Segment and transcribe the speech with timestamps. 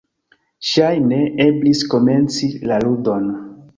[0.69, 3.29] Ŝajne, eblis komenci la ludon.